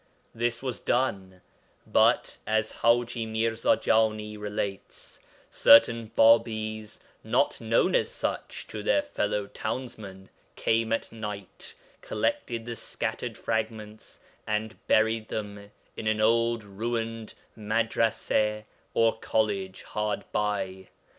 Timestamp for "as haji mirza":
2.47-3.79